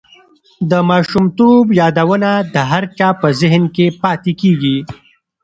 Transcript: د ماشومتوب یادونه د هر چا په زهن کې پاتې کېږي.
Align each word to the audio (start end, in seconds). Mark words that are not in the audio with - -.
د 0.71 0.73
ماشومتوب 0.89 1.65
یادونه 1.81 2.29
د 2.53 2.55
هر 2.71 2.83
چا 2.97 3.07
په 3.21 3.27
زهن 3.41 3.63
کې 3.75 3.85
پاتې 4.01 4.31
کېږي. 4.41 4.77